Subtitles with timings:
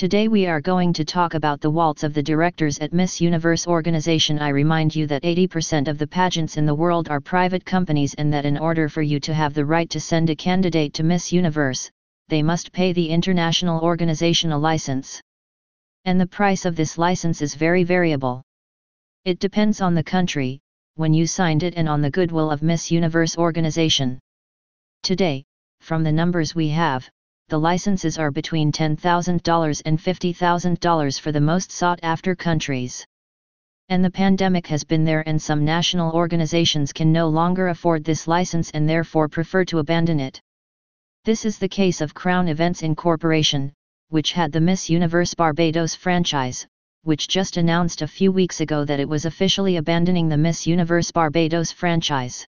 [0.00, 3.66] Today we are going to talk about the waltz of the directors at Miss Universe
[3.66, 4.38] organization.
[4.38, 8.32] I remind you that 80% of the pageants in the world are private companies and
[8.32, 11.34] that in order for you to have the right to send a candidate to Miss
[11.34, 11.90] Universe,
[12.28, 15.20] they must pay the international organization a license.
[16.06, 18.42] And the price of this license is very variable.
[19.26, 20.60] It depends on the country,
[20.94, 24.18] when you signed it and on the goodwill of Miss Universe organization.
[25.02, 25.44] Today,
[25.82, 27.06] from the numbers we have,
[27.50, 33.04] the licenses are between $10,000 and $50,000 for the most sought after countries.
[33.88, 38.28] And the pandemic has been there, and some national organizations can no longer afford this
[38.28, 40.40] license and therefore prefer to abandon it.
[41.24, 43.72] This is the case of Crown Events Incorporation,
[44.10, 46.68] which had the Miss Universe Barbados franchise,
[47.02, 51.10] which just announced a few weeks ago that it was officially abandoning the Miss Universe
[51.10, 52.46] Barbados franchise.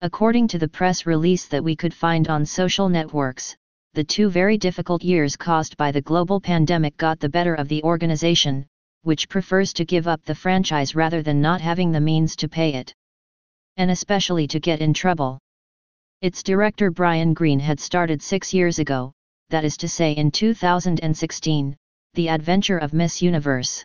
[0.00, 3.56] According to the press release that we could find on social networks,
[3.94, 7.82] the two very difficult years caused by the global pandemic got the better of the
[7.82, 8.66] organization,
[9.02, 12.74] which prefers to give up the franchise rather than not having the means to pay
[12.74, 12.94] it.
[13.76, 15.38] And especially to get in trouble.
[16.22, 19.12] Its director Brian Green had started six years ago,
[19.50, 21.76] that is to say in 2016,
[22.14, 23.84] the adventure of Miss Universe.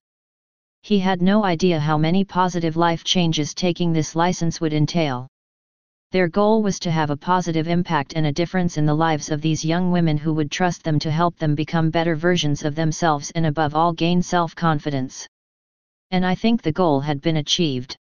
[0.83, 5.27] He had no idea how many positive life changes taking this license would entail.
[6.11, 9.41] Their goal was to have a positive impact and a difference in the lives of
[9.41, 13.29] these young women who would trust them to help them become better versions of themselves
[13.31, 15.27] and above all gain self-confidence.
[16.11, 17.97] And I think the goal had been achieved.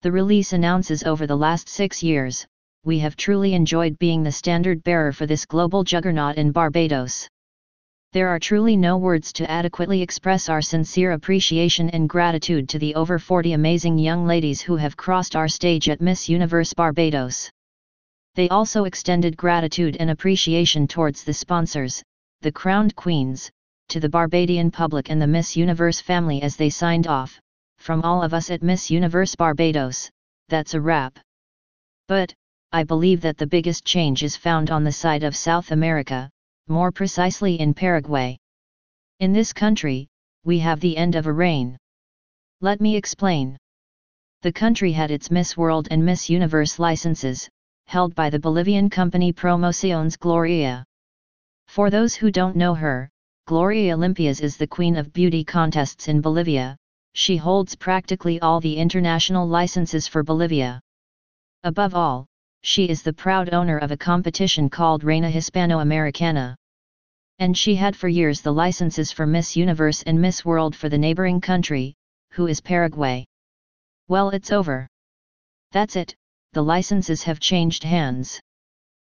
[0.00, 2.46] The release announces over the last six years,
[2.84, 7.28] we have truly enjoyed being the standard bearer for this global juggernaut in Barbados.
[8.12, 12.94] There are truly no words to adequately express our sincere appreciation and gratitude to the
[12.94, 17.50] over 40 amazing young ladies who have crossed our stage at Miss Universe Barbados.
[18.34, 22.02] They also extended gratitude and appreciation towards the sponsors,
[22.40, 23.50] the crowned queens,
[23.90, 27.38] to the Barbadian public and the Miss Universe family as they signed off.
[27.76, 30.08] From all of us at Miss Universe Barbados,
[30.48, 31.18] that's a wrap.
[32.06, 32.32] But,
[32.72, 36.30] I believe that the biggest change is found on the side of South America,
[36.68, 38.38] more precisely in Paraguay.
[39.20, 40.08] In this country,
[40.44, 41.76] we have the end of a reign.
[42.60, 43.56] Let me explain.
[44.42, 47.48] The country had its Miss World and Miss Universe licenses,
[47.86, 50.84] held by the Bolivian company Promociones Gloria.
[51.66, 53.10] For those who don't know her,
[53.46, 56.76] Gloria Limpias is the queen of beauty contests in Bolivia,
[57.14, 60.80] she holds practically all the international licenses for Bolivia.
[61.64, 62.26] Above all,
[62.62, 66.56] she is the proud owner of a competition called Reina Hispano-Americana.
[67.38, 70.98] And she had for years the licenses for Miss Universe and Miss World for the
[70.98, 71.94] neighboring country,
[72.32, 73.24] who is Paraguay.
[74.08, 74.88] Well it's over.
[75.72, 76.14] That's it,
[76.52, 78.40] the licenses have changed hands.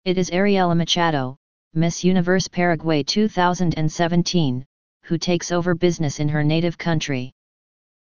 [0.03, 1.37] It is Ariela Machado,
[1.73, 4.65] Miss Universe Paraguay 2017,
[5.03, 7.31] who takes over business in her native country.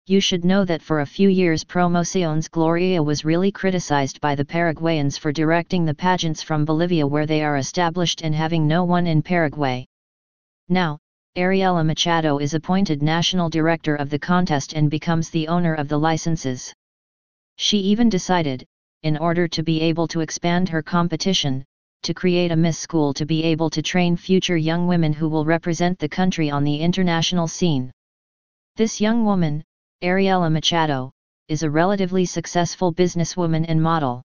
[0.07, 4.43] You should know that for a few years Promociones Gloria was really criticized by the
[4.43, 9.05] Paraguayans for directing the pageants from Bolivia where they are established and having no one
[9.05, 9.85] in Paraguay.
[10.69, 10.97] Now,
[11.37, 15.99] Ariela Machado is appointed national director of the contest and becomes the owner of the
[15.99, 16.73] licenses.
[17.57, 18.65] She even decided,
[19.03, 21.63] in order to be able to expand her competition,
[22.03, 25.45] to create a Miss School to be able to train future young women who will
[25.45, 27.91] represent the country on the international scene.
[28.75, 29.63] This young woman,
[30.03, 31.11] Ariela Machado,
[31.47, 34.23] is a relatively successful businesswoman and model.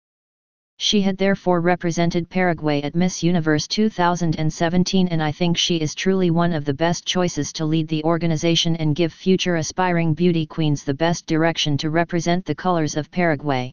[0.78, 6.30] She had therefore represented Paraguay at Miss Universe 2017 and I think she is truly
[6.30, 10.84] one of the best choices to lead the organization and give future aspiring beauty queens
[10.84, 13.72] the best direction to represent the colors of Paraguay.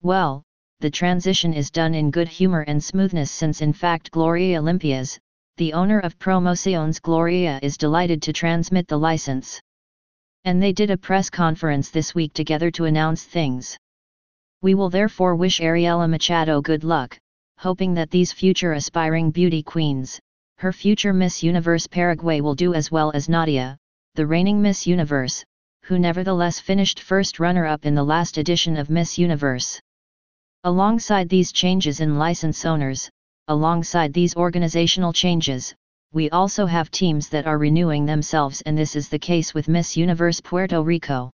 [0.00, 0.42] Well,
[0.78, 5.18] the transition is done in good humor and smoothness since in fact Gloria Limpias,
[5.58, 9.60] the owner of Promociones Gloria is delighted to transmit the license.
[10.44, 13.76] And they did a press conference this week together to announce things.
[14.62, 17.18] We will therefore wish Ariela Machado good luck,
[17.58, 20.18] hoping that these future aspiring beauty queens,
[20.58, 23.76] her future Miss Universe Paraguay will do as well as Nadia,
[24.14, 25.44] the reigning Miss Universe,
[25.84, 29.80] who nevertheless finished first runner-up in the last edition of Miss Universe.
[30.64, 33.10] Alongside these changes in license owners,
[33.48, 35.74] alongside these organizational changes,
[36.12, 39.96] we also have teams that are renewing themselves and this is the case with Miss
[39.96, 41.30] Universe Puerto Rico.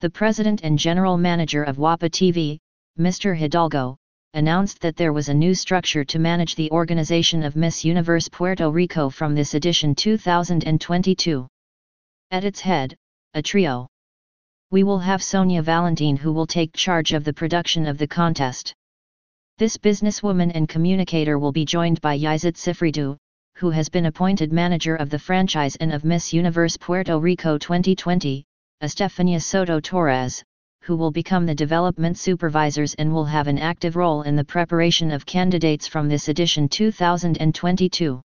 [0.00, 2.58] The president and general manager of WAPA TV,
[2.98, 3.34] Mr.
[3.34, 3.96] Hidalgo,
[4.34, 8.70] announced that there was a new structure to manage the organization of Miss Universe Puerto
[8.70, 11.46] Rico from this edition 2022.
[12.30, 12.94] At its head,
[13.32, 13.86] a trio.
[14.70, 18.74] We will have Sonia Valentin who will take charge of the production of the contest.
[19.56, 23.16] This businesswoman and communicator will be joined by Yizette Cifredo,
[23.56, 28.44] who has been appointed manager of the franchise and of Miss Universe Puerto Rico 2020,
[28.82, 30.44] Estefania Soto Torres,
[30.82, 35.10] who will become the development supervisors and will have an active role in the preparation
[35.10, 38.20] of candidates from this edition 2022.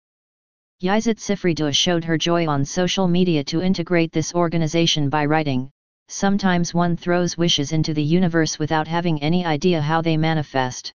[0.83, 5.71] Yizette Cifredo showed her joy on social media to integrate this organization by writing,
[6.09, 10.91] Sometimes one throws wishes into the universe without having any idea how they manifest.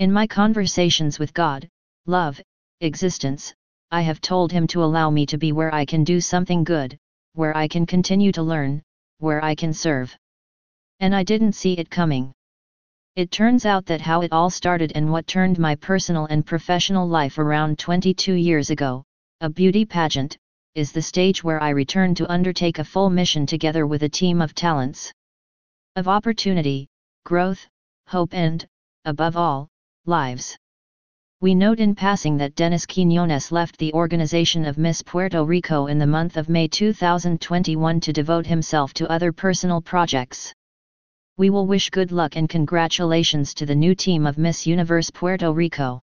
[0.00, 1.68] In my conversations with God,
[2.04, 2.40] love,
[2.84, 3.54] existence,
[3.90, 6.96] I have told Him to allow me to be where I can do something good,
[7.32, 8.82] where I can continue to learn,
[9.18, 10.16] where I can serve.
[11.00, 12.32] And I didn't see it coming.
[13.16, 17.08] It turns out that how it all started and what turned my personal and professional
[17.08, 19.04] life around 22 years ago,
[19.40, 20.36] a beauty pageant,
[20.74, 24.42] is the stage where I return to undertake a full mission together with a team
[24.42, 25.12] of talents.
[25.94, 26.88] Of opportunity,
[27.24, 27.64] growth,
[28.08, 28.66] hope and,
[29.04, 29.68] above all,
[30.06, 30.56] lives.
[31.44, 35.98] We note in passing that Denise Quiñones left the organization of Miss Puerto Rico in
[35.98, 40.54] the month of May 2021 to devote himself to other personal projects.
[41.36, 45.52] We will wish good luck and congratulations to the new team of Miss Universe Puerto
[45.52, 46.00] Rico.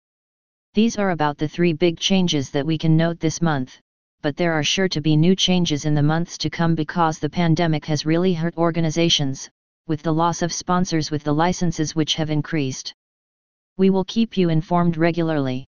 [0.72, 3.76] These are about the three big changes that we can note this month,
[4.22, 7.28] but there are sure to be new changes in the months to come because the
[7.28, 9.50] pandemic has really hurt organizations,
[9.88, 12.94] with the loss of sponsors with the licenses which have increased.
[13.76, 15.66] We will keep you informed regularly.